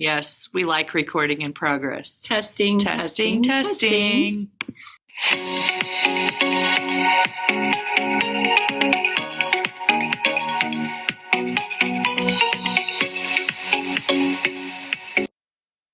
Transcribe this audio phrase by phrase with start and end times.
[0.00, 2.22] Yes, we like recording in progress.
[2.22, 4.48] Testing, Testing, testing.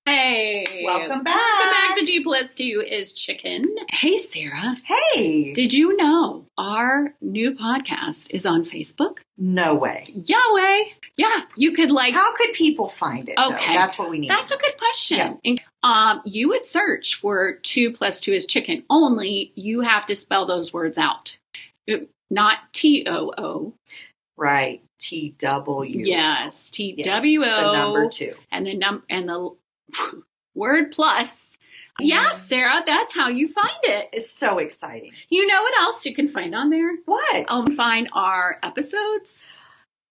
[0.05, 0.83] Hey.
[0.85, 1.46] Welcome back.
[2.25, 3.75] Welcome back to G plus two is chicken.
[3.91, 4.75] Hey, Sarah.
[4.85, 5.53] Hey.
[5.53, 9.19] Did you know our new podcast is on Facebook?
[9.37, 10.07] No way.
[10.13, 10.83] Yahweh.
[11.17, 12.13] Yeah, you could like.
[12.13, 13.35] How could people find it?
[13.37, 13.53] though?
[13.53, 13.75] Okay.
[13.75, 14.29] That's what we need.
[14.29, 15.17] That's a good question.
[15.17, 15.33] Yeah.
[15.45, 18.83] And, Um, you would search for two plus two is chicken.
[18.89, 21.37] Only you have to spell those words out,
[21.85, 23.73] It- not T O O.
[24.35, 24.81] right.
[24.99, 26.05] T W.
[26.05, 27.45] Yes, T W O.
[27.45, 28.33] Yes, The number two.
[28.51, 29.51] and the num and the
[30.55, 31.56] word plus.
[31.99, 34.09] Yeah, Sarah, that's how you find it.
[34.13, 35.13] It's so exciting.
[35.29, 36.91] You know what else you can find on there?
[37.05, 37.51] What?
[37.51, 39.31] Um, find our episodes.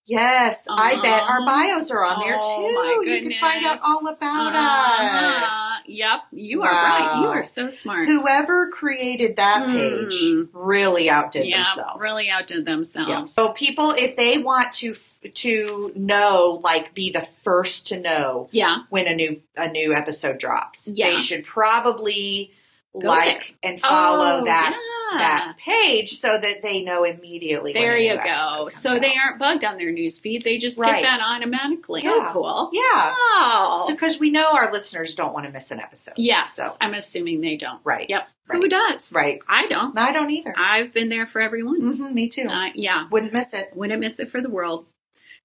[0.06, 3.10] Yes, I bet our bios are on there Oh, too.
[3.10, 5.46] You can find out all about Uh-huh.
[5.46, 5.82] us.
[5.88, 7.20] Yep, you are right.
[7.20, 8.06] You are so smart.
[8.08, 10.48] Whoever created that page Mm.
[10.52, 11.94] really outdid yeah, themselves.
[11.98, 13.08] really outdid themselves.
[13.10, 13.24] Yeah.
[13.26, 14.94] So people, if they want to
[15.34, 20.38] to know, like, be the first to know Yeah, when a new a new episode
[20.38, 21.10] drops, Yeah.
[21.10, 22.52] they should probably
[22.98, 24.78] Go like and follow Oh, that yeah.
[25.18, 27.72] That page so that they know immediately.
[27.72, 28.68] when There you go.
[28.68, 30.42] So they aren't bugged on their news feed.
[30.42, 31.02] They just Right.
[31.02, 32.02] get that automatically.
[32.04, 32.10] Yeah.
[32.28, 32.70] Oh, cool.
[32.72, 33.14] yeah.
[33.16, 33.84] Oh.
[33.86, 36.14] So because we know our listeners don't want to miss an episode.
[36.16, 37.80] yes, So I'm assuming they don't.
[37.84, 38.08] right.
[38.08, 38.28] Yep.
[38.48, 38.62] Right.
[38.62, 39.12] Who does?
[39.12, 39.40] Right.
[39.48, 39.98] I don't.
[39.98, 40.54] I don't either.
[40.56, 41.80] I've been there for everyone.
[41.96, 42.48] hmm me too.
[42.48, 43.08] Uh, yeah.
[43.10, 43.70] Wouldn't miss it.
[43.74, 44.86] Wouldn't miss it for the world.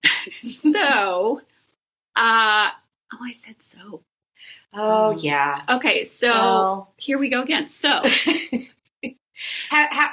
[0.44, 1.42] so,
[2.16, 4.03] uh, oh, I said so.
[4.73, 5.23] Oh Mm.
[5.23, 5.62] yeah.
[5.70, 7.68] Okay, so Well, here we go again.
[7.70, 8.02] So,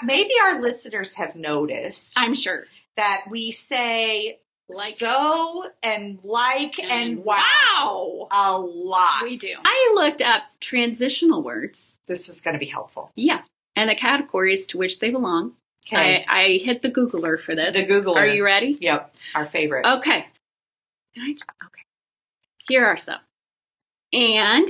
[0.04, 2.64] maybe our listeners have noticed I'm sure.
[2.96, 4.38] that we say
[4.70, 8.28] Like so and like and, wow, wow.
[8.30, 9.22] a lot.
[9.22, 9.54] We do.
[9.64, 11.98] I looked up transitional words.
[12.06, 13.10] This is going to be helpful.
[13.14, 13.40] Yeah.
[13.76, 15.52] And the categories to which they belong.
[15.90, 16.24] Okay.
[16.28, 17.74] I, I hit the Googler for this.
[17.76, 18.16] The Googler.
[18.16, 18.76] Are you ready?
[18.80, 19.14] Yep.
[19.34, 19.86] Our favorite.
[19.86, 20.26] Okay.
[21.14, 21.30] Can I?
[21.30, 21.82] Okay.
[22.68, 23.20] Here are some.
[24.12, 24.68] And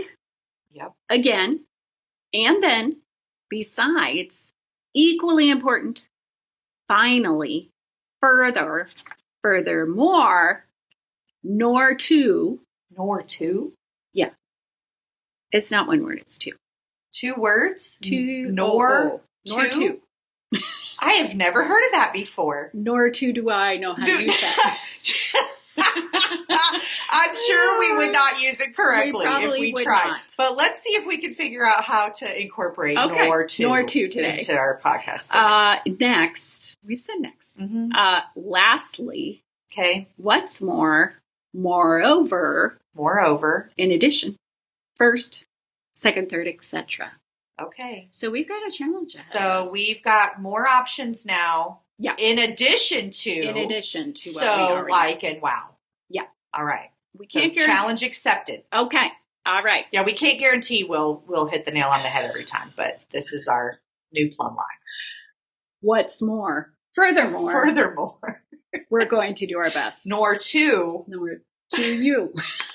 [0.72, 0.92] Yep.
[1.10, 1.64] again,
[2.32, 2.96] and then,
[3.50, 4.52] besides,
[4.94, 6.06] equally important,
[6.88, 7.70] finally,
[8.20, 8.88] further,
[9.42, 10.64] furthermore,
[11.42, 12.60] nor to,
[12.96, 13.72] Nor two.
[15.50, 16.52] it's not one word, it's two.
[17.12, 17.98] Two words.
[18.02, 18.98] Two, Nor.
[18.98, 20.00] oh, oh, nor two?
[20.52, 20.60] two.
[21.00, 22.70] I have never heard of that before.
[22.74, 24.78] Nor two do I know how to use that.
[27.10, 30.04] I'm sure we would not use it correctly We if we would tried.
[30.06, 30.20] not.
[30.36, 33.24] But let's see if we can figure out how to incorporate Okay.
[33.26, 34.32] nor two, Nor two today.
[34.32, 35.34] into our podcast.
[35.34, 37.58] Uh, next, we've said next.
[37.58, 37.90] Mhm.
[37.94, 39.42] Uh, lastly,
[39.72, 40.08] Okay.
[40.16, 41.14] what's more,
[41.54, 44.34] moreover, Moreover, in addition,
[44.96, 45.44] first,
[45.94, 47.12] second, third, etc.
[47.60, 48.08] okay.
[48.10, 49.14] So we've got a challenge.
[49.14, 51.80] So we've got more options now.
[51.98, 52.16] Yeah.
[52.18, 55.76] In addition to in addition to what so like and wow.
[56.08, 56.26] Yeah.
[56.54, 56.90] All right.
[57.14, 57.72] We can't guarantee.
[57.76, 58.62] challenge accepted.
[58.74, 59.06] Okay,
[59.46, 59.84] all right.
[59.92, 63.00] Yeah, we can't guarantee we'll we'll hit the nail on the head every time, but
[63.12, 63.78] this is our
[64.12, 64.66] new plumb line.
[65.80, 68.42] What's more, furthermore, Furthermore,
[68.90, 70.02] we're going to do our best.
[70.06, 71.04] nor two.
[71.08, 71.40] Nor
[71.74, 72.32] to you.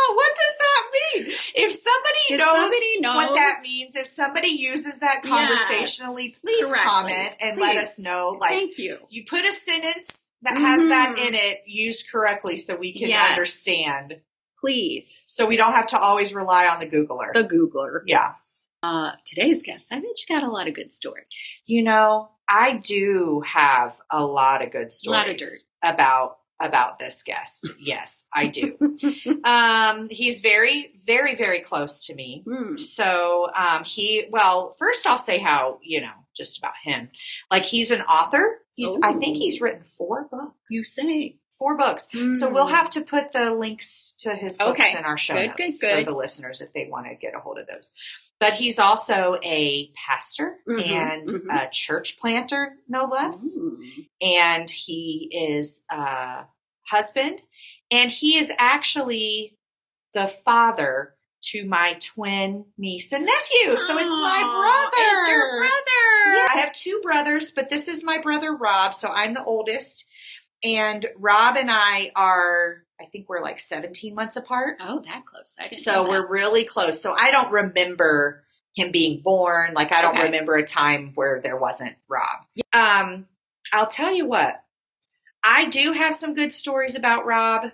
[0.00, 0.84] Oh, what does that
[1.26, 1.36] mean?
[1.58, 6.36] If somebody If knows, somebody knows what that means, if somebody uses that Yes, conversationally,
[6.42, 6.88] please correctly.
[6.88, 8.36] comment and let us know.
[8.40, 8.98] Like Thank you.
[9.10, 11.28] you put a sentence that has that Mhm.
[11.28, 13.30] in it used correctly so we can Yes.
[13.30, 14.20] understand.
[14.60, 17.32] Please, So we don't have to always rely on the Googler.
[17.32, 18.02] the Googler.
[18.06, 18.34] yeah.
[18.82, 21.26] Uh, today's guest, I bet you got a lot of good stories.
[21.66, 27.70] You know, I do have a lot of good stories of about about this guest.
[27.80, 28.76] Yes, I do.
[29.44, 32.42] um, he's very, very, very close to me.
[32.46, 32.74] Hmm.
[32.76, 37.10] So um, he, well, first I'll say how you know just about him.
[37.50, 38.58] Like he's an author.
[38.74, 40.54] He's, I think he's written four books.
[40.70, 41.36] You say.
[41.58, 42.08] four books.
[42.12, 42.54] So Hmm.
[42.54, 44.96] we'll have to put the links to his books Okay.
[44.98, 47.40] in our show Good, notes good, for the listeners if they want to get a
[47.40, 47.90] hold of those.
[48.38, 51.46] But he's also a pastor Mhm, and mhm.
[51.64, 53.56] a church planter, no less.
[53.58, 53.76] Ooh.
[54.22, 55.28] And he
[55.58, 56.44] is a
[56.90, 57.42] husband,
[57.90, 59.56] and he is actually
[60.14, 63.76] the father to my twin niece and nephew.
[63.76, 64.90] So it's my brother.
[64.96, 66.36] It's your brother.
[66.36, 70.04] Yeah, I have two brothers, but this is my brother Rob, so I'm the oldest.
[70.64, 74.78] And Rob and I are, I think we're like 17 months apart.
[74.80, 75.54] Oh, that close.
[75.80, 77.00] So we're really close.
[77.00, 78.42] So I don't remember
[78.74, 79.74] him being born.
[79.74, 80.24] Like I don't Okay.
[80.24, 82.40] remember a time where there wasn't Rob.
[82.72, 83.26] Um,
[83.72, 84.60] I'll tell you what.
[85.44, 87.70] I do have some good stories about Rob.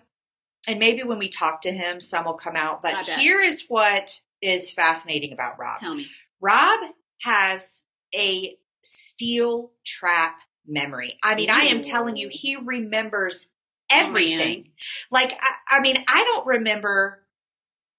[0.69, 2.83] and maybe when we talk to him, some will come out.
[2.83, 5.79] But here is what is fascinating about Rob.
[5.81, 6.07] Tell me.
[6.41, 6.81] Rob
[7.23, 7.83] has
[8.15, 11.19] a steel trap memory.
[11.23, 13.49] I mean, I am telling you, he remembers
[13.91, 14.71] Oh, everything.
[15.11, 17.21] like, I, I mean, I don't remember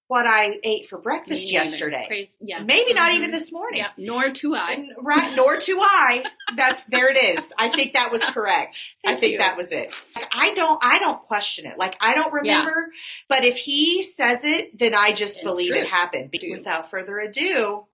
[0.08, 1.64] what I ate for breakfast Me neither.
[1.64, 2.04] yesterday.
[2.06, 2.60] Praise- yeah.
[2.60, 3.14] Maybe not Mhm.
[3.16, 3.80] even this morning.
[3.80, 3.88] Yeah.
[3.96, 4.72] Nor do I.
[4.72, 6.22] And- right, nor do I.
[6.56, 7.52] That's there it is.
[7.58, 8.84] I think that was correct.
[9.06, 9.38] I think you.
[9.38, 9.90] that was it.
[10.14, 11.76] Like, I don't I don't question it.
[11.78, 12.60] Like I don't Yeah.
[12.60, 12.92] remember,
[13.28, 15.80] but if he says it, then I just It's believe true.
[15.80, 16.32] it happened.
[16.38, 16.52] True.
[16.52, 17.86] Without further ado,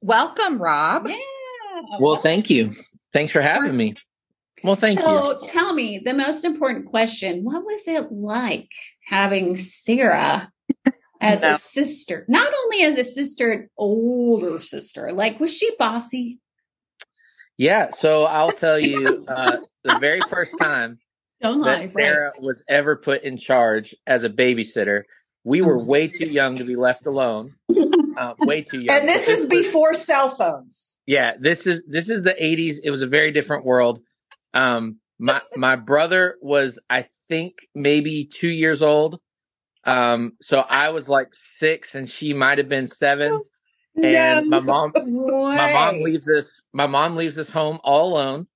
[0.00, 1.06] welcome, Rob.
[1.08, 1.16] Yeah.
[1.98, 2.72] Well, thank you.
[3.12, 3.94] Thanks for having me.
[4.62, 5.46] Well, thank so you.
[5.46, 8.68] So tell me the most important question what was it like
[9.08, 10.52] having sarah
[11.20, 11.52] as No.
[11.52, 16.40] a sister not only as a sister an older sister like was she bossy
[17.58, 20.98] Yeah, so I'll tell you uh, the very first time
[21.42, 22.04] don't lie that right.
[22.04, 25.02] Sarah was ever put in charge as a babysitter,
[25.44, 26.34] we were Oh, way too yes.
[26.34, 27.54] young to be left alone.
[28.16, 28.94] Uh, way too young.
[28.98, 30.96] And this is before cell phones.
[31.06, 32.76] Yeah, this is this is the 80s.
[32.84, 34.00] It was a very different world.
[34.52, 39.18] Um, my my brother was, I think, maybe two years old.
[39.84, 43.40] Um, so I was like six, and she might have been seven.
[44.02, 48.46] And my mom my mom leaves us my mom leaves us home all alone.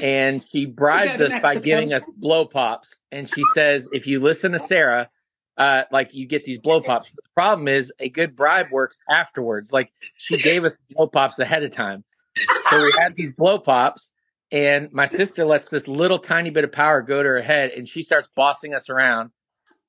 [0.00, 3.00] And she bribes us by giving us blow pops.
[3.10, 5.08] And she says if you listen to sarah
[5.56, 7.10] uh like you get these blow pops.
[7.10, 9.72] The problem is a good bribe works afterwards.
[9.72, 12.04] Like she gave us blow pops ahead of time.
[12.36, 14.12] So we had these blow pops
[14.50, 17.88] and my sister lets this little tiny bit of power go to her head and
[17.88, 19.30] she starts bossing us around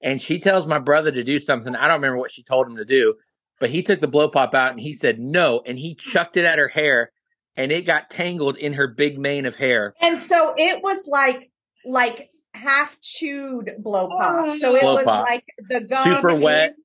[0.04, 2.76] and she tells my brother to do something i don't remember what she told him
[2.78, 3.16] to do
[3.60, 6.46] but he took the blow pop out and he said no and he chucked it
[6.46, 7.12] at her hair
[7.56, 11.50] and it got tangled in her big mane of hair And so it was like
[11.86, 14.20] like half chewed blow pop.
[14.22, 15.26] Oh, so it Blow was pop.
[15.28, 16.76] like the gum Super and wet.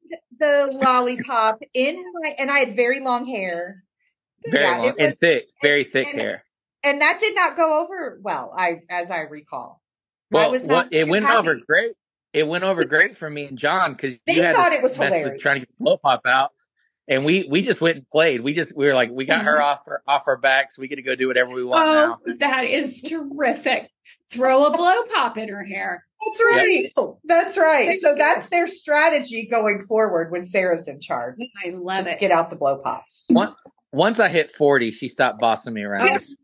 [0.41, 3.83] the lollipop in my and I had very long hair.
[4.47, 6.45] very Yeah, long it and thick very thick and- hair
[6.85, 9.83] And that did not go over well, I as I recall.
[10.35, 11.39] I was what not it went happy.
[11.39, 11.93] over great
[12.33, 14.83] it went over great for me and john because They you had thought to it
[14.83, 15.43] was mess with hilarious.
[15.43, 16.51] trying to get the blow pop out
[17.09, 19.55] and we we just went and played we just we were like we got her
[19.55, 19.65] mm-hmm.
[19.65, 22.19] off her off our backs we get to go do whatever we want oh, now
[22.27, 23.91] oh that is terrific
[24.31, 26.93] throw a blow pop in her hair That's right.
[26.97, 28.01] Oh, That's right.
[28.01, 31.37] So that's their strategy going forward when Sarah's in charge.
[31.65, 33.27] i love Just it get out the blow pops.
[33.31, 33.55] Once,
[33.93, 36.07] once I hit 40, she stopped bossing me around.
[36.07, 36.35] Yes.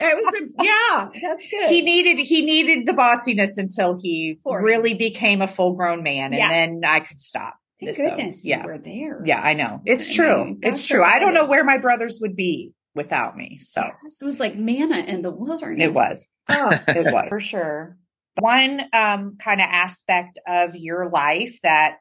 [0.00, 5.46] Was- yeah that's good He needed he needed the bossiness until he really became a
[5.48, 6.48] full grown man, and Yeah.
[6.48, 7.56] then I could stop.
[7.80, 8.62] Thank So, goodness yeah.
[8.62, 9.82] you were there Yeah, I know.
[9.84, 10.44] It's I true.
[10.44, 11.02] mean, it's true.
[11.02, 13.58] I don't know where my brothers would be without me.
[13.58, 15.84] So it was like manna in the wilderness.
[15.88, 16.28] it was.
[16.48, 17.98] Oh, It was for sure.
[18.38, 21.98] One um, kind of aspect of your life that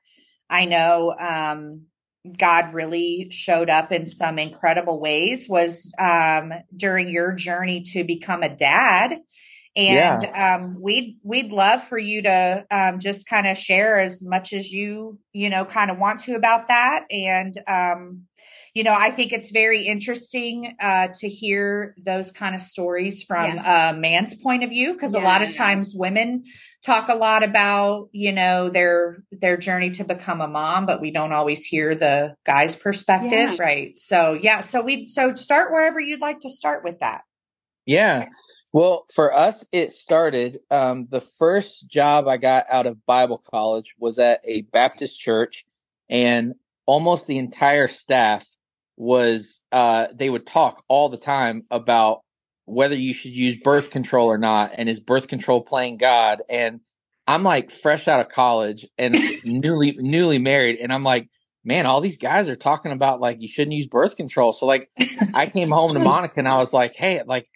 [0.50, 1.88] I know um,
[2.38, 8.44] God really showed up in some incredible ways was um, during your journey to become
[8.44, 9.20] a dad.
[9.75, 14.54] And um, we'd we'd love for you to um, just kind of share as much
[14.54, 17.06] as you you know kind of want to about that.
[17.10, 18.28] And um,
[18.74, 23.60] you know, I think it's very interesting uh, to hear those kind of stories from
[23.60, 26.46] a man's point of view because a lot of times women
[26.84, 31.12] talk a lot about you know their their journey to become a mom, but we
[31.12, 33.56] don't always hear the guy's perspective, Yeah.
[33.60, 33.98] right?
[33.98, 37.22] So yeah, so we so start wherever you'd like to start with that.
[37.86, 38.28] Yeah.
[38.72, 40.60] Well, for us, it started.
[40.72, 45.63] Um, the first job I got out of Bible college was at a Baptist church,
[46.10, 46.56] and
[46.88, 48.48] almost the entire staff
[48.98, 52.22] was, uh, they would talk all the time about
[52.65, 56.41] whether you should use birth control or not, and is birth control playing God?
[56.50, 56.79] And
[57.27, 59.15] I'm like fresh out of college and
[59.46, 61.29] newly, newly married, and I'm like,
[61.63, 64.53] man, all these guys are talking about like you shouldn't use birth control.
[64.53, 64.89] So like,
[65.34, 67.48] I came home to Monica and I was like, hey, like,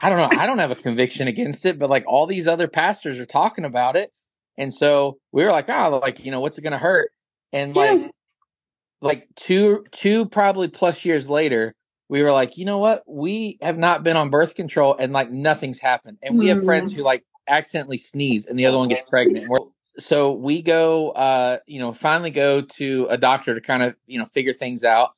[0.00, 0.40] I don't know.
[0.40, 3.64] I don't have a conviction against it, but like all these other pastors are talking
[3.64, 4.12] about it.
[4.58, 7.10] And so we were like, oh, like, you know, what's it going to hurt?
[7.52, 8.10] And like,
[9.00, 11.74] like two, two probably plus years later,
[12.08, 13.02] we were like, you know what?
[13.06, 16.18] We have not been on birth control and like nothing's happened.
[16.22, 16.64] And we have Mm.
[16.66, 19.48] friends who like accidentally sneeze and the other one gets pregnant.
[19.98, 24.18] So we go, uh, you know, finally go to a doctor to kind of, you
[24.18, 25.10] know, figure things out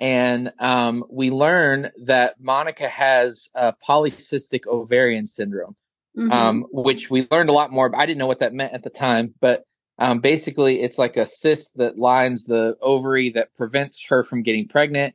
[0.00, 5.76] and um, we learn that Monica has uh, polycystic ovarian syndrome,
[6.16, 6.30] Mhm.
[6.32, 7.88] um, which we learned a lot more.
[7.88, 9.64] But I didn't know what that meant at the time, but
[9.98, 14.68] um, basically, it's like a cyst that lines the ovary that prevents her from getting
[14.68, 15.14] pregnant.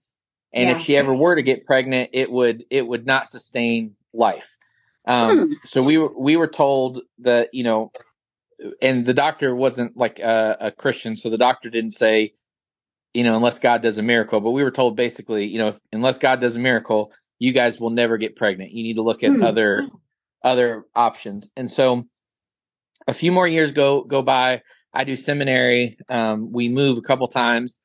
[0.53, 0.75] And Yeah.
[0.77, 4.57] if she ever were to get pregnant, it would it would not sustain life.
[5.05, 5.53] Um, Hmm.
[5.65, 7.91] So we were we were told that you know
[8.81, 12.33] and the doctor wasn't like a, a Christian, so the doctor didn't say,
[13.13, 14.39] you know, unless God does a miracle.
[14.39, 17.79] But we were told basically, you know, if, unless God does a miracle, you guys
[17.79, 18.71] will never get pregnant.
[18.71, 19.43] You need to look at Hmm.
[19.43, 19.87] other
[20.43, 21.49] other options.
[21.55, 22.05] And so,
[23.07, 24.61] a few more years go go by.
[24.93, 25.97] I do seminary.
[26.09, 27.79] Um, we move a couple times,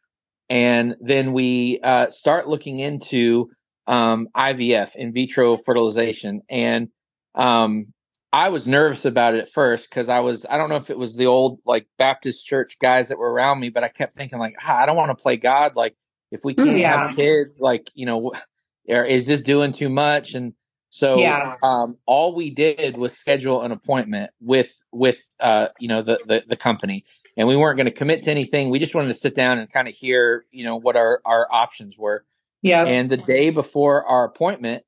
[0.49, 3.51] and then we uh, start looking into
[3.87, 6.89] um, IVF, in vitro fertilization, and
[7.35, 7.93] um,
[8.33, 10.99] I was nervous about it at first because I was I don't know if it
[10.99, 14.39] was the old like Baptist church guys that were around me, but I kept thinking
[14.39, 15.77] like ah, I don't want to play God.
[15.77, 15.95] Like
[16.31, 17.09] if we can't Yeah.
[17.09, 18.33] have kids, like you know,
[18.87, 20.35] is this doing too much?
[20.35, 20.53] And
[20.97, 21.57] so Yeah.
[21.63, 26.43] um, all we did was schedule an appointment with with uh, you know the, the
[26.49, 27.05] the company,
[27.37, 28.71] and we weren't going to commit to anything.
[28.71, 31.47] We just wanted to sit down and kind of hear you know what our our
[31.53, 32.25] options were.
[32.63, 32.85] Yeah.
[32.85, 34.85] And the day before our appointment,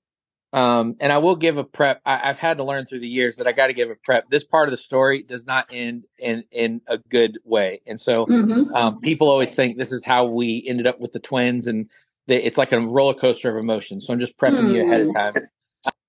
[0.54, 2.00] um, and I will give a prep.
[2.06, 4.30] I, I've had to learn through the years that I got to give a prep.
[4.30, 8.24] This part of the story does not end in in a good way, and so
[8.26, 8.74] Mhm.
[8.74, 11.90] um, people always think this is how we ended up with the twins, and
[12.28, 14.06] it's like a roller coaster of emotions.
[14.06, 15.34] So I'm just prepping you ahead of time.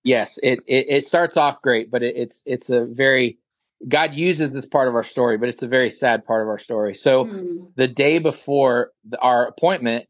[0.04, 3.40] Yes, it, it it starts off great, but it, it's it's a very
[3.88, 6.60] God uses this part of our story, but it's a very sad part of our
[6.60, 6.96] story.
[6.96, 7.74] So Mm.
[7.76, 10.08] the day before the, our appointment,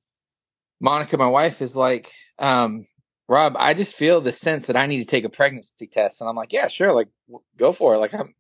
[0.81, 2.88] Monica, my wife, is like, um,
[3.27, 6.22] Rob, I just feel the sense that I need to take a pregnancy test.
[6.22, 6.93] And I'm like, yeah, sure.
[6.93, 8.00] Like, w- go for it.
[8.00, 8.36] Like, I'm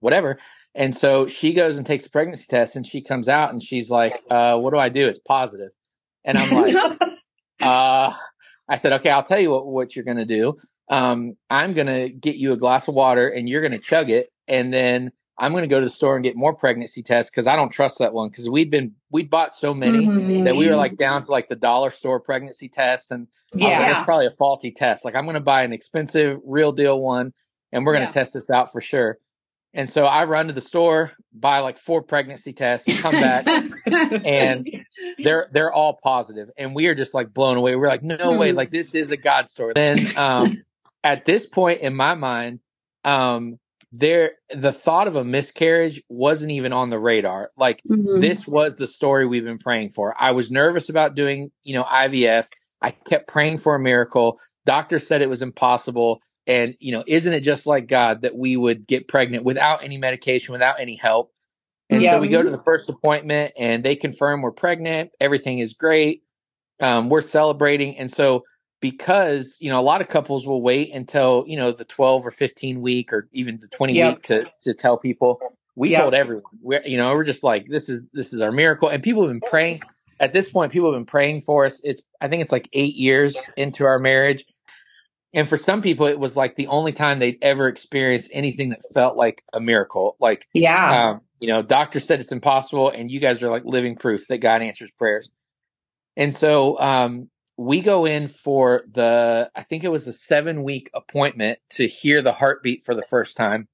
[0.00, 0.38] whatever.
[0.74, 3.90] And so she goes and takes a pregnancy test and she comes out and she's
[3.90, 5.08] like, uh, what do I do?
[5.08, 5.20] It's.
[6.24, 6.74] And I'm like,
[7.62, 8.14] uh,
[8.68, 10.58] I said, okay, I'll tell you what, what you're going to do.
[10.88, 14.10] Um, I'm going to get you a glass of water and you're going to chug
[14.10, 14.28] it.
[14.46, 17.46] And then I'm going to go to the store and get more pregnancy tests because
[17.46, 20.44] I don't trust that one because we'd been, we'd bought so many Mhm.
[20.44, 23.10] that we were like down to like the dollar store pregnancy tests.
[23.10, 23.96] And I was like, yeah.
[23.98, 25.04] it's probably a faulty test.
[25.04, 27.32] Like I'm going to buy an expensive real deal one
[27.72, 28.22] and we're going to Yeah.
[28.22, 29.18] test this out for sure.
[29.76, 33.44] And so I run to the store, buy like four pregnancy tests, come back
[34.24, 34.68] and
[35.18, 38.50] they're they're all positive and we are just like blown away we're like no way
[38.50, 38.56] Hmm.
[38.56, 40.62] like this is a god story then um
[41.04, 42.60] at this point in my mind
[43.04, 43.58] um
[43.92, 48.20] there the thought of a miscarriage wasn't even on the radar like Mhm.
[48.20, 51.84] this was the story we've been praying for i was nervous about doing you know
[51.84, 52.46] ivf
[52.82, 57.34] i kept praying for a miracle doctors said it was impossible and you know isn't
[57.34, 61.28] it just like god that we would get pregnant without any medication without any help
[61.90, 62.12] and Yeah.
[62.12, 65.10] so we go to the first appointment and they confirm we're pregnant.
[65.20, 66.22] Everything is great.
[66.80, 67.98] Um, we're celebrating.
[67.98, 68.44] And so
[68.84, 72.30] because, you know, a lot of couples will wait until, you know, the 12 or
[72.30, 74.08] 15 week or even the 20 Yep.
[74.10, 75.40] week to, to tell people.
[75.74, 76.00] We Yep.
[76.02, 78.90] told everyone, we're, you know, we're just like, this is, this is our miracle.
[78.90, 79.80] And people have been praying
[80.20, 81.80] at this point, people have been praying for us.
[81.82, 84.44] It's, I think it's like eight years into our marriage.
[85.32, 88.82] And for some people, it was like the only time they'd ever experienced anything that
[88.92, 90.18] felt like a miracle.
[90.20, 91.12] Like, Yeah.
[91.14, 94.38] um, you know, doctors said it's impossible, and you guys are like living proof that
[94.38, 95.30] God answers prayers.
[96.18, 100.90] And so um, we go in for the, I think it was a seven week
[100.94, 103.68] appointment to hear the heartbeat for the first time.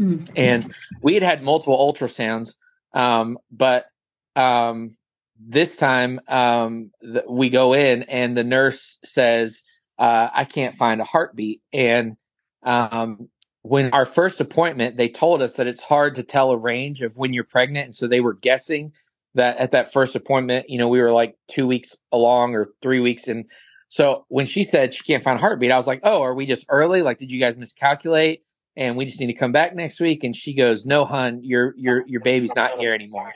[0.00, 0.28] Mm.
[0.34, 2.54] And we had had multiple ultrasounds,
[2.94, 3.86] um, but
[4.34, 4.96] um,
[5.38, 9.62] this time um, th- we go in and the nurse says,
[9.98, 11.60] uh, I can't find a heartbeat.
[11.72, 12.16] And
[12.62, 13.28] um,
[13.62, 17.16] when our first appointment, they told us that it's hard to tell a range of
[17.16, 17.84] when you're pregnant.
[17.84, 18.92] And so they were guessing
[19.34, 23.00] that at that first appointment, you know, we were like two weeks along or three
[23.00, 23.28] weeks.
[23.28, 23.44] And
[23.88, 26.46] so when she said she can't find a heartbeat, I was like, oh, are we
[26.46, 27.02] just early?
[27.02, 28.42] Like, did you guys miscalculate?
[28.76, 30.24] And we just need to come back next week.
[30.24, 33.32] And she goes, no, hun, your, your, your baby's not here anymore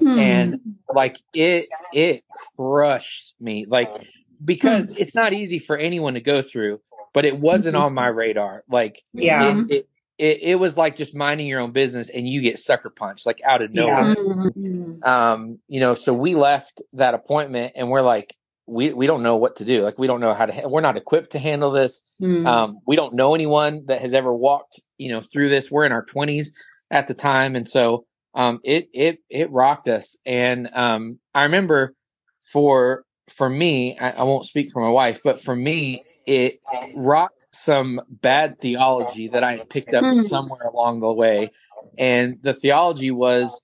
[0.00, 0.18] Hmm.
[0.18, 0.60] and
[0.92, 2.24] like it it
[2.56, 3.88] crushed me like
[4.44, 6.80] because it's not easy for anyone to go through
[7.12, 9.60] but it wasn't on my radar like Yeah.
[9.68, 12.90] it, it, it, it was like just minding your own business and you get sucker
[12.90, 14.14] punched like out of nowhere
[14.56, 15.04] Mhm.
[15.06, 18.34] um you know so we left that appointment and we're like
[18.66, 20.80] we we don't know what to do like we don't know how to ha- we're
[20.80, 22.46] not equipped to handle this Mhm.
[22.46, 25.70] um, we don't know anyone that has ever walked, you know, through this.
[25.70, 26.52] We're in our twenties
[26.90, 30.16] at the time, and so um, it it it rocked us.
[30.24, 31.94] And um, I remember
[32.52, 36.60] for for me, I, I won't speak for my wife, but for me, it
[36.94, 40.28] rocked some bad theology that I had picked up Mm.
[40.28, 41.52] somewhere along the way.
[41.98, 43.62] And the theology was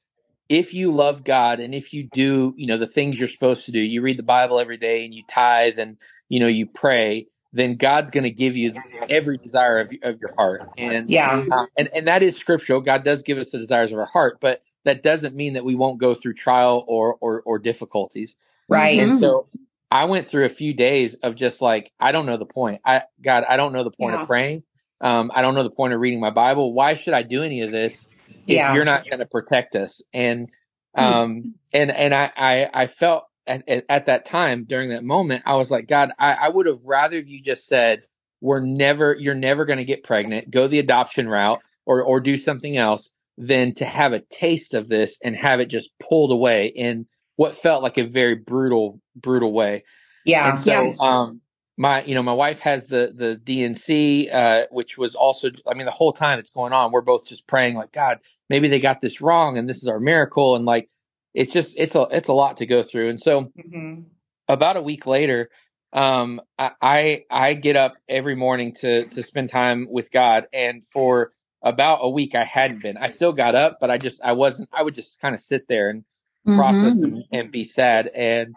[0.48, 3.72] if you love God and if you do, you know, the things you're supposed to
[3.72, 5.96] do, you read the Bible every day and you tithe and,
[6.28, 8.74] you know, you pray, then God's going to give you
[9.08, 10.62] every desire of, of your heart.
[10.78, 11.44] And, Yeah.
[11.50, 12.80] uh, and, and that is scriptural.
[12.80, 15.74] God does give us the desires of our heart, but that doesn't mean that we
[15.74, 18.36] won't go through trial or, or, or difficulties.
[18.68, 18.98] Right.
[19.00, 19.48] And so
[19.90, 22.80] I went through a few days of just like, I don't know the point.
[22.85, 24.20] I, God, I don't know the point Yeah.
[24.20, 24.62] of praying.
[25.00, 26.73] Um, I don't know the point of reading my Bible.
[26.73, 28.00] Why should I do any of this
[28.47, 30.00] if you're not going to protect us.
[30.12, 30.49] And
[30.94, 31.02] hmm.
[31.02, 35.56] um and and I I, I felt at, at, that time during that moment, I
[35.56, 38.00] was like, God, I, I would have rather you just said,
[38.40, 42.37] we're never, you're never going to get pregnant, go the adoption route or, or do
[42.37, 46.73] something else than to have a taste of this and have it just pulled away
[46.75, 47.06] in
[47.37, 49.84] what felt like a very brutal, brutal way.
[50.25, 50.50] Yeah.
[50.50, 50.92] And so, yeah.
[50.99, 51.40] um,
[51.76, 55.87] my, you know, my wife has the, the D&C, uh, which was also, I mean,
[55.87, 58.18] the whole time it's going on, we're both just praying like, God,
[58.49, 60.56] maybe they got this wrong and this is our miracle.
[60.56, 60.90] And like,
[61.32, 63.08] it's just, it's a, it's a lot to go through.
[63.10, 64.02] And so mm-hmm.
[64.49, 65.49] about a week later,
[65.92, 70.46] um, I, I, I get up every morning to, to spend time with God.
[70.52, 71.32] And for,
[71.62, 72.96] about a week I hadn't been.
[72.96, 74.70] I still got up, but I just I wasn't.
[74.72, 76.04] I would just kind of sit there and
[76.47, 76.59] mm-hmm.
[76.59, 78.09] process and, and, be sad.
[78.09, 78.54] And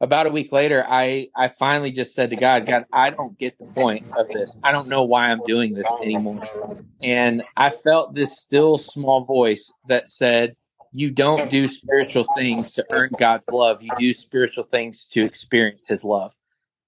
[0.00, 3.58] about a week later, I I finally just said to God, God, I don't get
[3.58, 4.58] the point of this.
[4.62, 6.48] I don't know why I'm doing this anymore.
[7.02, 10.56] And I felt this still small voice that said,
[10.92, 13.82] "You don't do spiritual things to earn God's love.
[13.82, 16.34] You do spiritual things to experience His love."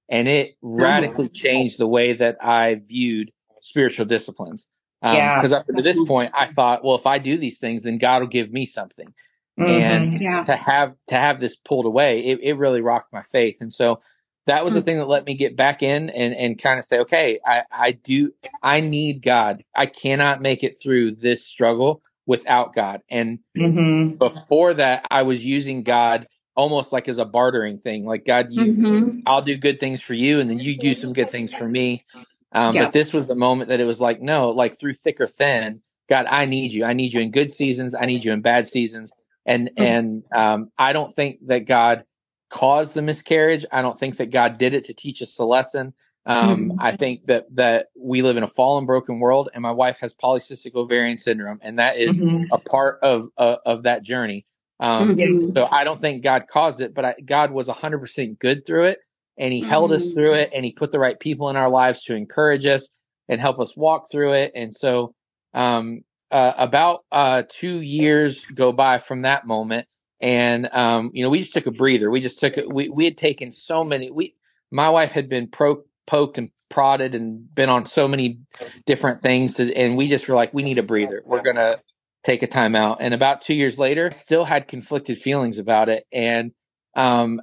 [0.09, 4.69] And it radically changed the way that I viewed spiritual disciplines.
[5.03, 5.39] Um, yeah.
[5.39, 8.21] Because up to this point, I thought, well, if I do these things, then God
[8.21, 9.13] will give me something.
[9.59, 9.71] Mm-hmm.
[9.71, 10.43] And yeah.
[10.45, 13.59] to have to have this pulled away, it, it really rocked my faith.
[13.61, 14.01] And so
[14.47, 14.79] that was mm-hmm.
[14.79, 17.63] the thing that let me get back in and, and kind of say, okay, I,
[17.71, 18.33] I do,
[18.63, 19.65] I need God.
[19.75, 23.03] I cannot make it through this struggle without God.
[23.09, 24.17] And mm-hmm.
[24.17, 28.05] before that, I was using God almost like as a bartering thing.
[28.05, 29.21] Like God, you, mm-hmm.
[29.27, 32.05] I'll do good things for you, and then you do some good things for me.
[32.53, 32.85] Um, yeah.
[32.85, 35.81] But this was the moment that it was like, no, like through thick or thin,
[36.09, 36.85] God, I need you.
[36.85, 37.95] I need you in good seasons.
[37.95, 39.13] I need you in bad seasons.
[39.47, 39.83] And mm-hmm.
[39.83, 42.05] and um, I don't think that God
[42.51, 43.65] caused the miscarriage.
[43.73, 45.95] I don't think that God did it to teach us a lesson.
[46.27, 46.81] Um, mm-hmm.
[46.81, 50.15] I think that that we live in a fallen, broken world, and my wife has
[50.15, 52.45] polycystic ovarian syndrome, and that is mm-hmm.
[52.53, 54.47] a part of uh, of that journey.
[54.81, 55.53] Um, mm-hmm.
[55.55, 58.85] So I don't think God caused it, but I, God was hundred percent good through
[58.85, 58.99] it,
[59.37, 59.69] and he mm-hmm.
[59.69, 60.43] held us through mm.
[60.43, 62.89] it and he put the right people in our lives to encourage us
[63.29, 65.15] and help us walk through it and so
[65.55, 66.03] um,
[66.35, 69.89] uh, about uh, two years go by from that moment
[70.21, 73.07] and um, you know we just took a breather we just took it we, we
[73.07, 74.37] had taken so many we
[74.73, 78.41] my wife had been pro, poked and prodded and been on so many
[78.87, 81.79] different things and we just were like we need a breather we're gonna
[82.25, 86.07] take a time out and about two years later still had conflicted feelings about it
[86.13, 86.53] and
[86.97, 87.41] um,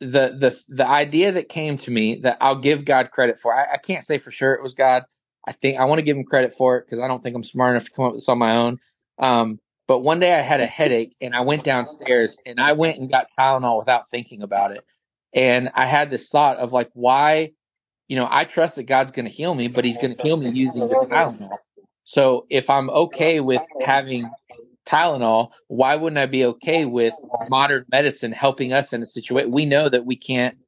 [0.00, 3.54] the the the idea that came to me that I'll give God credit for.
[3.56, 5.04] I, I can't say for sure it was God.
[5.48, 7.42] I think I want to give him credit for it because I don't think I'm
[7.42, 8.78] smart enough to come up with this on my own.
[9.18, 12.98] Um, but one day I had a headache and I went downstairs and I went
[12.98, 14.84] and got Tylenol without thinking about it.
[15.32, 17.52] And I had this thought of like, why,
[18.08, 20.36] you know, I trust that God's going to heal me, but He's going to heal
[20.36, 21.56] me using this Tylenol.
[22.04, 24.30] So if I'm okay with having
[24.86, 27.14] Tylenol, why wouldn't I be okay with
[27.48, 29.50] modern medicine helping us in a situation?
[29.50, 30.58] We know that we can't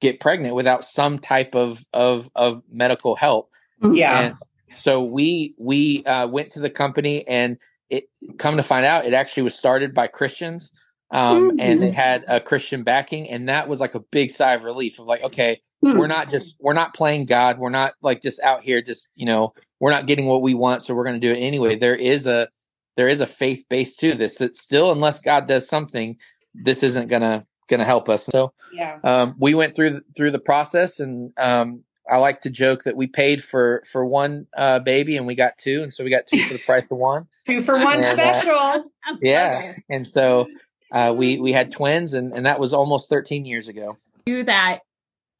[0.00, 3.47] get pregnant without some type of of of medical help.
[3.82, 3.94] Mm-hmm.
[3.94, 4.20] Yeah.
[4.20, 4.36] And
[4.74, 7.58] so we we uh, went to the company, and
[7.90, 10.72] it come to find out, it actually was started by Christians,
[11.10, 11.60] um, mm-hmm.
[11.60, 14.98] and it had a Christian backing, and that was like a big sigh of relief
[14.98, 15.98] of like, okay, mm-hmm.
[15.98, 19.26] we're not just we're not playing God, we're not like just out here, just you
[19.26, 21.76] know, we're not getting what we want, so we're going to do it anyway.
[21.76, 22.48] There is a
[22.96, 26.16] there is a faith base to this that still, unless God does something,
[26.54, 28.24] this isn't gonna gonna help us.
[28.24, 32.84] So yeah, um, we went through through the process, and um, I like to joke
[32.84, 36.10] that we paid for for one uh, baby and we got two, and so we
[36.10, 37.26] got two for the price of one.
[37.46, 38.90] two for one and, uh, special.
[39.08, 40.46] Uh, yeah, and so
[40.92, 43.96] uh, we we had twins, and and that was almost 13 years ago.
[44.26, 44.80] Do that,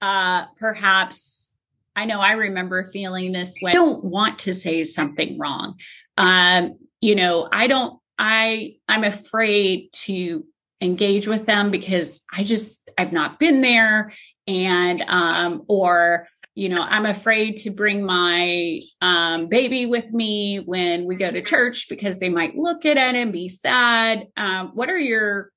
[0.00, 1.52] uh, perhaps.
[1.94, 3.72] I know I remember feeling this way.
[3.72, 5.74] I don't want to say something wrong.
[6.16, 10.44] Um, you know, I don't, I, I'm afraid to
[10.80, 14.12] engage with them because I just, I've not been there
[14.46, 21.06] and, um, or, you know, I'm afraid to bring my um, baby with me when
[21.06, 24.26] we go to church because they might look at it and be sad.
[24.36, 25.52] Um, what are your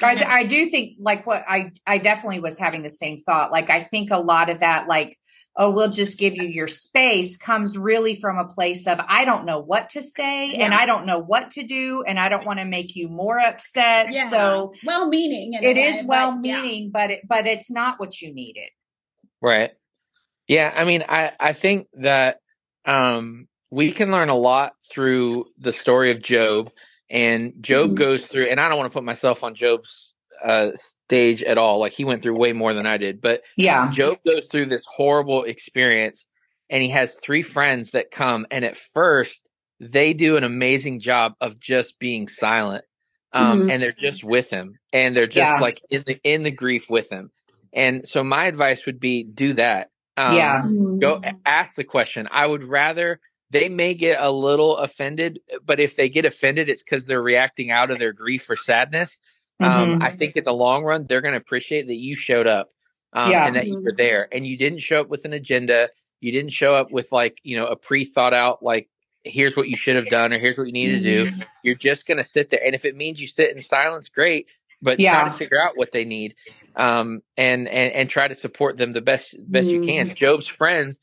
[0.00, 3.50] I, I, do think like what I I definitely was having the same thought.
[3.50, 5.18] Like I think a lot of that like
[5.56, 9.46] oh, we'll just give you your space comes really from a place of, I don't
[9.46, 10.64] know what to say yeah.
[10.64, 13.38] and I don't know what to do and I don't want to make you more
[13.38, 14.12] upset.
[14.12, 14.30] Yeah.
[14.30, 15.52] So well meaning.
[15.54, 16.90] It is well meaning, yeah.
[16.92, 18.70] but it, but it's not what you needed.
[19.40, 19.70] Right.
[20.48, 20.72] Yeah.
[20.74, 22.40] I mean, I, I think that,
[22.84, 26.70] um, we can learn a lot through the story of Job
[27.10, 27.94] and Job mm-hmm.
[27.96, 31.80] goes through, and I don't want to put myself on Job's uh, stage at all.
[31.80, 33.20] Like he went through way more than I did.
[33.20, 36.24] But yeah, Job goes through this horrible experience
[36.70, 38.46] and he has three friends that come.
[38.50, 39.38] And at first,
[39.80, 42.84] they do an amazing job of just being silent.
[43.32, 43.72] Um, Mhm.
[43.72, 45.58] and they're just with him and they're just Yeah.
[45.58, 47.32] like in the, in the grief with him.
[47.72, 49.90] And so my advice would be do that.
[50.16, 50.62] Um, Yeah.
[51.00, 52.28] go ask the question.
[52.30, 56.82] I would rather they may get a little offended, but if they get offended, it's
[56.82, 59.16] because they're reacting out of their grief or sadness.
[59.60, 60.02] Um, Mhm.
[60.02, 62.70] I think in the long run, they're going to appreciate that you showed up
[63.12, 63.46] um, Yeah.
[63.46, 65.88] and that you were there and you didn't show up with an agenda.
[66.20, 68.88] You didn't show up with like, you know, a pre thought out, like,
[69.22, 71.30] here's what you should have done or here's what you need to do.
[71.62, 72.60] You're just going to sit there.
[72.64, 74.48] And if it means you sit in silence, great.
[74.82, 75.20] But Yeah.
[75.22, 76.34] try to figure out what they need,
[76.76, 80.14] um, and and and try to support them the best best you can.
[80.14, 81.00] Job's friends,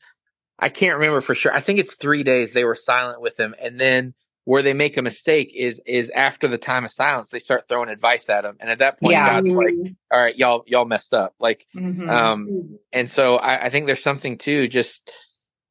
[0.58, 1.54] I can't remember for sure.
[1.54, 4.96] I think it's three days they were silent with him, and then where they make
[4.96, 8.56] a mistake is is after the time of silence they start throwing advice at him,
[8.60, 9.26] and at that point Yeah.
[9.26, 9.74] God's like,
[10.10, 12.08] "All right, y'all y'all messed up." Like, Mhm.
[12.10, 15.12] um, and so I, I think there's something to just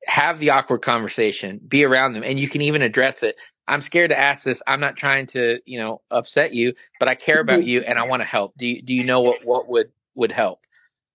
[0.05, 3.41] have the awkward conversation, be around them, and you can even address it.
[3.67, 4.61] I'm scared to ask this.
[4.67, 8.05] I'm not trying to, you know, upset you, but I care about you and I
[8.05, 8.53] want to help.
[8.57, 10.65] Do you do you know what what would would help?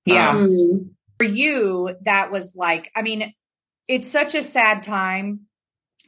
[0.06, 0.30] yeah.
[0.30, 3.34] Um, for you, that was like, I mean,
[3.88, 5.40] it's such a sad time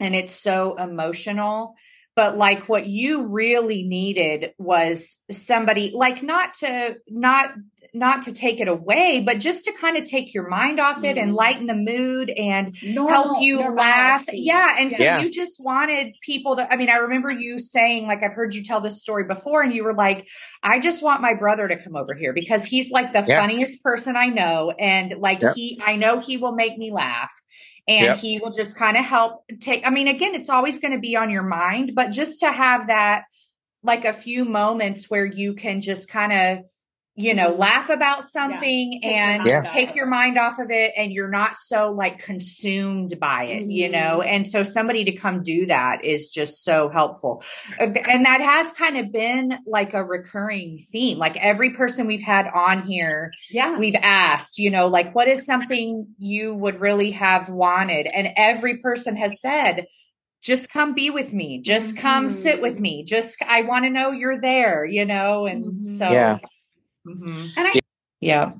[0.00, 1.74] and it's so emotional.
[2.14, 7.52] But like what you really needed was somebody like not to not
[7.94, 11.16] not to take it away, but just to kind of take your mind off it
[11.16, 11.36] and Mhm.
[11.36, 14.24] lighten the mood and Normal- help you laugh.
[14.32, 14.76] Yeah.
[14.78, 15.20] And so Yeah.
[15.20, 18.62] you just wanted people to, I mean, I remember you saying, like, I've heard you
[18.62, 20.28] tell this story before, and you were like,
[20.62, 23.40] I just want my brother to come over here because he's like the Yeah.
[23.40, 24.72] funniest person I know.
[24.78, 25.54] And like, Yep.
[25.56, 27.32] he, I know he will make me laugh.
[27.88, 28.16] And Yep.
[28.18, 31.16] he will just kind of help take, I mean, again, it's always going to be
[31.16, 33.24] on your mind, but just to have that,
[33.82, 36.64] like a few moments where you can just kind of,
[37.18, 40.92] you know, laugh about something Take your and mind take your mind off of it
[40.96, 43.92] and you're not so like consumed by it, you Mhm.
[43.92, 44.22] know?
[44.22, 47.42] And so somebody to come do that is just so helpful.
[47.80, 51.18] And that has kind of been like a recurring theme.
[51.18, 53.76] Like every person we've had on here, Yeah.
[53.76, 58.06] we've asked, you know, like what is something you would really have wanted?
[58.06, 59.86] And every person has said,
[60.40, 61.60] just come be with me.
[61.62, 63.02] Just come sit with me.
[63.02, 65.46] Just, I want to know you're there, you know?
[65.46, 65.84] And Mhm.
[65.84, 66.38] so, Yeah.
[67.08, 67.50] Mhm.
[67.56, 67.80] And I
[68.20, 68.52] yeah.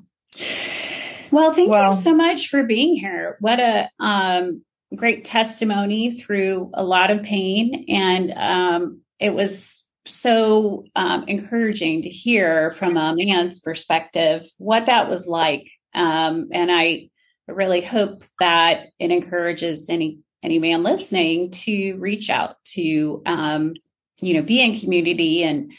[1.31, 3.37] Well, thank Well- you so much for being here.
[3.39, 4.63] What a um,
[4.95, 7.85] great testimony through a lot of pain.
[7.87, 15.07] And um, it was so um, encouraging to hear from a man's perspective what that
[15.09, 15.69] was like.
[15.93, 17.09] Um, and I
[17.47, 23.73] really hope that it encourages any any man listening to reach out to um,
[24.21, 25.71] you know be in community and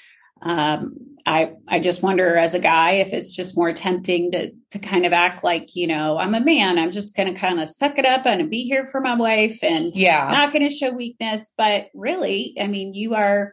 [0.42, 0.94] um,
[1.26, 5.04] I I just wonder as a guy if it's just more tempting to to kind
[5.04, 7.98] of act like you know I'm a man I'm just going to kind of suck
[7.98, 10.28] it up and be here for my wife and Yeah.
[10.30, 13.52] not going to show weakness but really I mean you are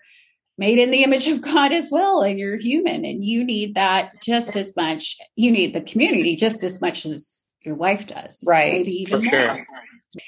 [0.58, 4.14] made in the image of God as well and you're human and you need that
[4.24, 8.72] just as much you need the community just as much as your wife does Right.
[8.72, 9.66] maybe even For sure.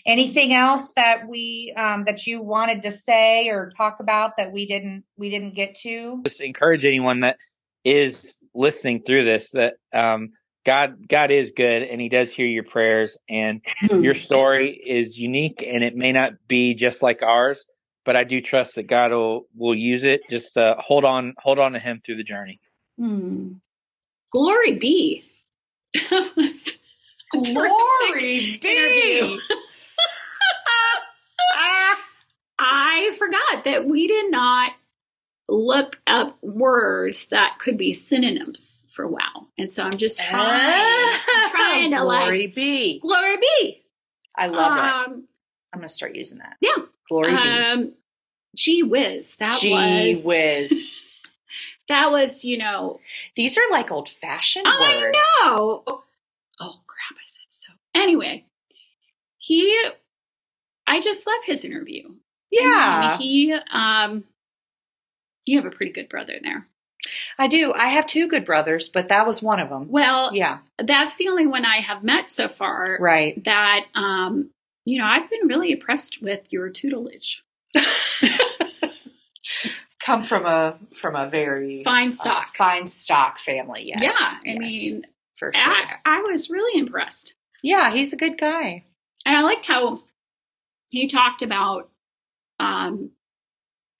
[0.06, 4.68] Anything else that we, um, that you wanted to say or talk about that we
[4.68, 6.22] didn't, we didn't get to?
[6.26, 7.38] just encourage anyone that
[7.86, 10.30] is listening through this that um,
[10.66, 14.04] God God is good and He does hear your prayers and Hmm.
[14.04, 17.66] your story is unique and it may not be just like ours,
[18.06, 20.22] but I do trust that God will will use it.
[20.30, 22.60] Just uh, hold on hold on to Him through the journey.
[22.98, 23.54] Hmm.
[24.32, 25.24] Glory be.
[27.34, 27.54] That was a
[28.14, 29.38] terrific interview.
[32.62, 34.72] I forgot that we did not
[35.48, 39.48] look up words that could be synonyms for wow.
[39.58, 40.40] And so I'm just trying,
[41.30, 43.00] I'm trying to Glory like Glory be.
[43.00, 43.84] glory be.
[44.36, 44.80] I love it.
[44.84, 45.24] Um,
[45.74, 46.58] I'm gonna start using that.
[46.62, 46.76] yeah.
[47.08, 47.38] Glory be.
[47.38, 47.94] um,
[48.56, 49.36] gee whiz.
[49.38, 51.00] That Gee was whiz.
[51.90, 53.00] that was, you know,
[53.36, 55.18] These are like old fashioned Oh, words.
[55.18, 55.84] I know.
[56.62, 57.18] Oh crap!
[57.18, 57.74] I said so.
[57.96, 58.46] Anyway,
[59.38, 59.78] he,
[60.88, 62.10] I just love his interview.
[62.52, 64.24] Yeah, And he, um,
[65.46, 66.68] you have a pretty good brother there.
[67.38, 67.74] I do.
[67.74, 69.88] I have two good brothers, but that was one of them.
[69.90, 72.98] Well, Yeah, that's the only one I have met so far.
[73.00, 73.42] right.
[73.46, 74.50] That, um,
[74.86, 77.44] you know, I've been really impressed with your tutelage.
[80.02, 82.56] Come from a from a very Fine uh, stock.
[82.58, 83.84] fine stock family.
[83.96, 84.02] Yes.
[84.04, 85.06] Yeah, I Yes, mean,
[85.38, 85.62] for sure.
[85.72, 87.34] I, I was really impressed.
[87.64, 88.84] Yeah, he's a good guy.
[89.26, 90.04] And I liked how
[90.90, 91.90] he talked about
[92.60, 93.12] um,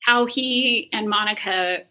[0.02, 1.84] how he and Monica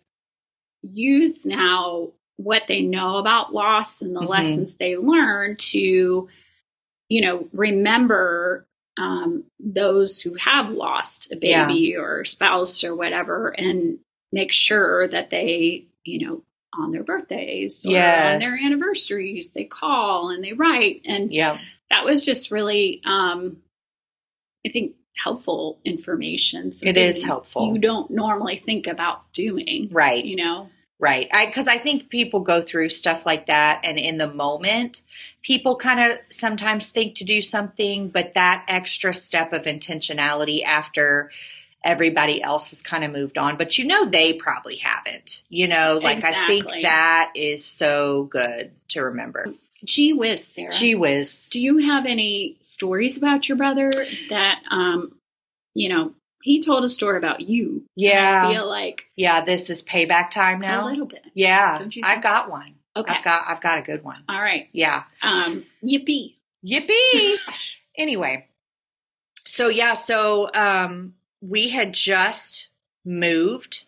[0.83, 4.29] use now what they know about loss and the Mhm.
[4.29, 6.29] lessons they learned to,
[7.09, 13.99] you know, remember um, those who have lost a baby or spouse or whatever and
[14.33, 16.43] make sure that they, you know,
[16.79, 18.35] on their birthdays or Yes.
[18.35, 21.03] on their anniversaries, they call and they write.
[21.05, 21.59] And Yeah.
[21.91, 23.63] that was just really, um,
[24.67, 26.73] I think, helpful information.
[26.83, 27.73] It is helpful.
[27.75, 30.25] You don't normally think about doing, Right.
[30.25, 30.71] you know?
[31.01, 31.29] Right.
[31.33, 35.03] I because I think people go through stuff like that and in the moment
[35.43, 41.31] people kind of sometimes think to do something but that extra step of intentionality after
[41.89, 45.43] everybody else has kind of moved on but you know they probably haven't.
[45.49, 49.55] You know, like I think that is so good to remember.
[49.85, 50.73] Gee whiz, Sarah.
[50.73, 51.49] Gee whiz.
[51.51, 53.91] Do you have any stories about your brother
[54.29, 55.13] that, um,
[55.75, 57.85] you know, he told a story about you.
[57.95, 58.47] Yeah.
[58.47, 60.85] I feel like Yeah, this is payback time now.
[60.85, 61.25] a little bit.
[61.35, 61.79] Yeah.
[61.79, 62.75] Don't you I've got one.
[62.97, 63.15] Okay.
[63.15, 64.23] I've got I've got a good one.
[64.29, 64.69] All right.
[64.73, 65.05] Yeah.
[65.23, 66.35] Um, yippee.
[66.67, 67.37] Yippee!
[67.97, 68.49] anyway,
[69.45, 72.69] so yeah, so um, we had just
[73.05, 73.85] moved,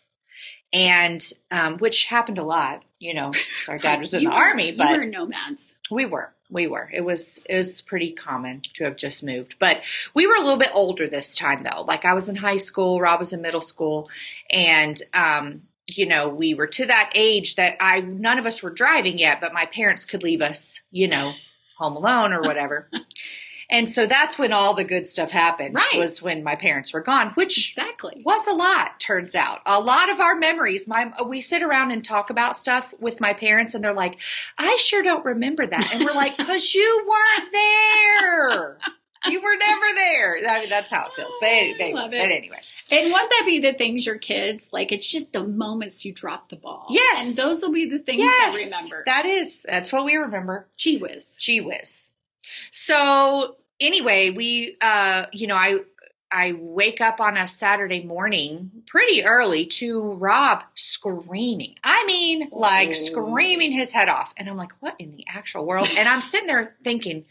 [0.73, 2.85] and um, which happened a lot.
[2.99, 3.33] You know,
[3.69, 5.75] our dad was in the were- army, but were nomads.
[5.91, 6.91] we were, we were.
[6.93, 9.83] It was it was pretty common to have just moved, but
[10.15, 11.83] we were a little bit older this time though.
[11.83, 14.09] Like I was in high school, Rob was in middle school,
[14.51, 18.71] and um, you know, we were to that age that I none of us were
[18.71, 21.33] driving yet, but my parents could leave us, you know,
[21.79, 22.89] home alone or whatever.
[23.71, 25.75] and so that's when all the good stuff happened.
[25.77, 25.97] Right.
[25.99, 28.23] Was when my parents were gone, which Exactly.
[28.25, 32.05] was a lot turns out a lot of our memories my we sit around and
[32.05, 34.19] talk about stuff with my parents and they're like
[34.59, 38.79] i sure don't remember that and we're like because you weren't there
[39.27, 42.19] you were never there I mean, that's how it feels but, I they, love but
[42.21, 42.33] it.
[42.33, 42.59] anyway
[42.91, 44.91] And won't that be the things your kids like?
[44.93, 46.87] It's just the moments you drop the ball.
[46.91, 47.29] Yes.
[47.29, 49.03] And those will be the things yes I remember.
[49.07, 51.29] that is that's what we remember Gee whiz.
[51.39, 52.11] Gee whiz.
[52.71, 55.79] So anyway, we uh you know, I
[56.33, 61.75] I wake up on a Saturday morning pretty early to Rob screaming.
[61.83, 62.93] I mean, like Oh.
[62.93, 64.33] screaming his head off.
[64.37, 65.89] And I'm like, what in the actual world?
[65.97, 67.25] And I'm sitting there thinking,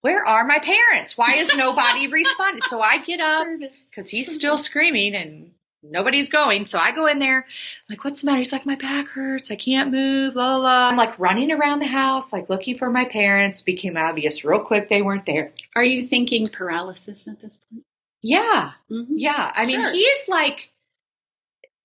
[0.00, 1.18] where are my parents?
[1.18, 2.62] Why is nobody responding?
[2.68, 3.46] So I get up
[3.90, 5.50] because he's still screaming and
[5.90, 6.66] nobody's going.
[6.66, 7.44] So I go in there, I'm
[7.88, 8.38] like, what's the matter?
[8.38, 9.50] He's like, my back hurts.
[9.50, 10.34] I can't move.
[10.34, 10.62] La la.
[10.62, 10.88] la.
[10.90, 13.62] I'm like running around the house, like looking for my parents.
[13.62, 15.52] Became obvious real quick they weren't there.
[15.74, 17.84] Are you thinking paralysis at this point?
[18.22, 19.06] Yeah, Mhm.
[19.10, 19.52] yeah.
[19.54, 20.72] I mean, he's like,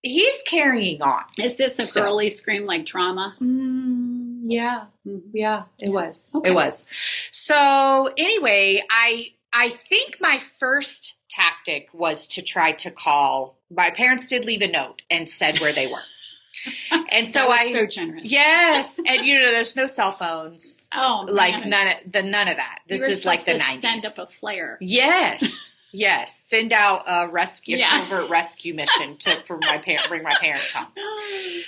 [0.01, 1.23] he's carrying on.
[1.39, 3.35] Is this a So- girly scream like trauma?
[3.39, 5.21] Mm, yeah, Mhm.
[5.33, 5.63] yeah.
[5.77, 6.31] It was.
[6.33, 6.49] Okay.
[6.49, 6.87] It was.
[7.31, 13.57] So anyway, I I think my first tactic was to try to call.
[13.69, 16.01] My parents did leave a note and said where they were.
[17.11, 18.23] And so I so generous.
[18.25, 21.69] Yes, and you know, there's no cell phones, Oh, like man.
[21.69, 22.79] none of the none of that.
[22.87, 23.81] This is like the '90s.
[23.81, 24.77] Send up a flare.
[24.79, 26.43] yes, yes.
[26.47, 28.05] Send out a rescue, Yeah.
[28.07, 30.87] covert rescue mission to for my parent, bring my parents home.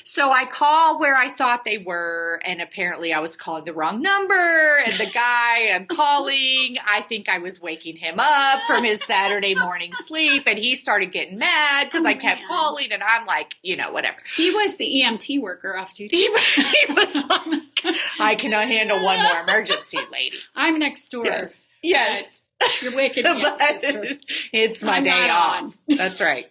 [0.06, 4.02] So I call where I thought they were, and apparently I was calling the wrong
[4.02, 4.78] number.
[4.86, 9.56] And the guy I'm calling, I think I was waking him up from his Saturday
[9.56, 12.48] morning sleep, and he started getting mad because Oh, I kept man.
[12.50, 14.18] calling, and I'm like, you know, whatever.
[14.36, 16.18] He was the EMT worker off duty.
[16.18, 20.38] He was, he was like, I cannot handle one more emergency, lady.
[20.56, 21.26] I'm next door.
[21.26, 21.68] Yes.
[21.82, 22.42] Yes.
[22.82, 24.06] You're waking me up, sister.
[24.52, 25.78] it's my I'm day off.
[25.88, 26.48] That's right.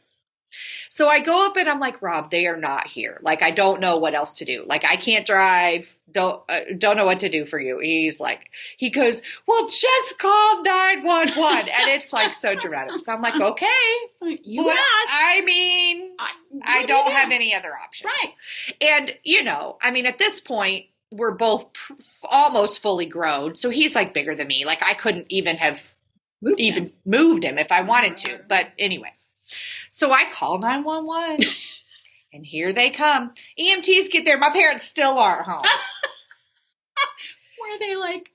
[0.88, 3.18] So I go up and I'm like, Rob, they are not here.
[3.22, 4.64] Like, I don't know what else to do.
[4.66, 5.96] Like, I can't drive.
[6.11, 7.79] Don't uh, don't know what to do for you.
[7.79, 13.01] He's like, he goes, well, just call nine one one, and it's like so dramatic.
[13.01, 13.66] So I'm like, okay,
[14.42, 15.11] You Well, asked.
[15.11, 16.31] I mean, I,
[16.83, 18.11] I don't do have any other options.
[18.22, 18.35] Right.
[18.83, 21.94] And, you know, I mean, at this point, we're both pr-
[22.31, 23.55] almost fully grown.
[23.55, 24.66] So he's like bigger than me.
[24.66, 25.91] Like, I couldn't even have
[26.42, 26.92] Moved even him.
[27.05, 28.40] moved him if I wanted to.
[28.48, 29.12] But anyway,
[29.88, 31.46] so I call 911.
[32.35, 33.33] and here they come.
[33.59, 34.37] EMTs get there.
[34.38, 35.62] My parents still aren't home.
[37.61, 38.31] Were they like,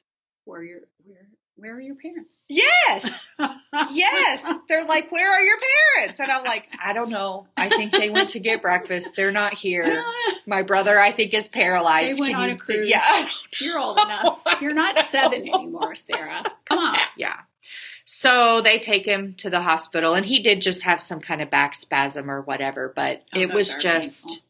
[0.45, 2.37] where are your where where are your parents?
[2.47, 3.29] yes.
[3.91, 4.43] Yes.
[4.67, 5.57] They're like, where are your
[5.97, 6.19] parents?
[6.19, 7.45] And I'm like, I don't know.
[7.55, 9.13] I think they went to get breakfast.
[9.15, 10.03] They're not here.
[10.47, 12.17] My brother, I think, is paralyzed.
[12.17, 12.89] They went Can on you- a cruise.
[12.89, 13.27] Yeah.
[13.61, 14.39] You're old enough.
[14.61, 16.43] You're not seven anymore, Sarah.
[16.65, 16.97] Come on.
[17.17, 17.35] Yeah.
[18.09, 21.51] So they take him to the hospital, and he did just have some kind of
[21.51, 24.43] back spasm or whatever, but Oh, it was just.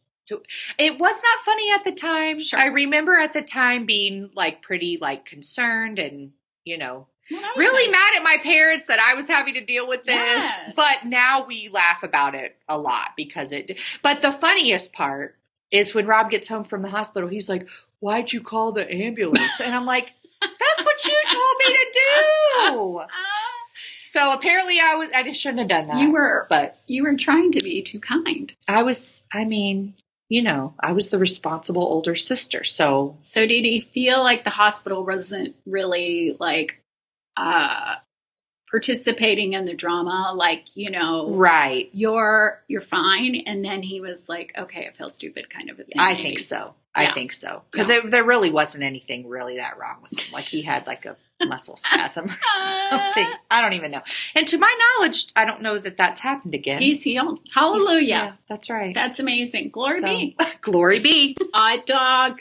[0.77, 2.37] It was not funny at the time.
[2.39, 2.59] Sure.
[2.59, 6.33] I remember at the time being like pretty like concerned and
[6.65, 7.93] you know Well, really nice.
[7.93, 10.13] mad at my parents that I was having to deal with this.
[10.13, 10.73] Yes.
[10.75, 13.79] But now we laugh about it a lot because it.
[14.03, 15.35] But the funniest part
[15.71, 17.67] is when Rob gets home from the hospital, he's like,
[18.01, 23.01] "Why'd you call the ambulance?" And I'm like, "That's what you told me to do."
[24.11, 25.99] So apparently I was I just shouldn't have done that.
[25.99, 28.53] You were but you were trying to be too kind.
[28.67, 29.95] I was I mean,
[30.29, 32.63] you know, I was the responsible older sister.
[32.63, 36.79] So So did he feel like the hospital wasn't really like
[37.35, 37.95] uh
[38.69, 41.89] participating in the drama like, you know, right.
[41.93, 45.83] you're you're fine and then he was like, okay, I feel stupid kind of a
[45.83, 45.95] thing.
[45.97, 46.23] I maybe.
[46.23, 46.73] think so.
[46.95, 47.13] I Yeah.
[47.13, 47.61] think so.
[47.71, 50.33] Because there really wasn't anything really that wrong with him.
[50.33, 52.37] Like he had like a muscle spasm or
[52.91, 53.27] something.
[53.51, 54.01] I don't even know.
[54.35, 56.81] And to my knowledge, I don't know that that's happened again.
[56.81, 57.39] He's healed.
[57.43, 58.01] He's- Hallelujah.
[58.07, 58.93] yeah, that's right.
[58.93, 59.69] That's amazing.
[59.69, 60.37] Glory So, be.
[60.61, 61.37] Glory be.
[61.53, 62.39] Hot dog.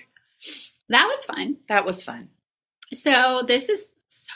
[0.88, 1.56] That was fun.
[1.68, 2.28] That was fun.
[2.94, 4.32] So this is so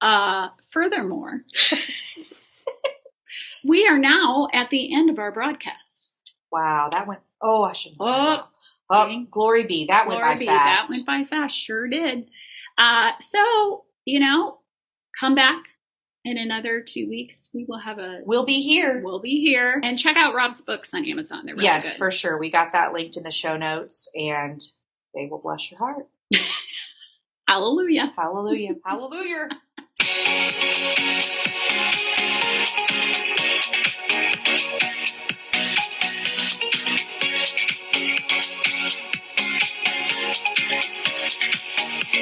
[0.00, 0.10] man.
[0.10, 1.42] Uh furthermore,
[3.64, 6.10] we are now at the end of our broadcast.
[6.50, 7.20] Wow, that went.
[7.42, 8.46] Oh, I shouldn't say Oh, that.
[8.90, 9.86] Oh, glory be.
[9.86, 10.88] That went by be, fast.
[10.88, 11.56] That went by fast.
[11.58, 12.28] Sure did.
[12.78, 14.58] Uh so, you know,
[15.18, 15.62] come back
[16.24, 17.48] in another two weeks.
[17.52, 19.00] We will have a we'll be here.
[19.04, 19.80] we'll be here.
[19.82, 21.42] And check out Rob's books on Amazon.
[21.44, 21.98] They're really yes, good.
[21.98, 22.38] for sure.
[22.38, 24.60] We got that linked in the show notes, and
[25.14, 26.06] they will bless your heart.
[27.48, 28.12] Hallelujah.
[28.16, 28.74] Hallelujah.
[28.84, 29.48] Hallelujah.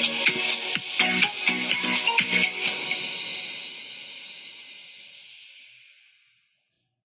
[0.05, 0.52] Yeah.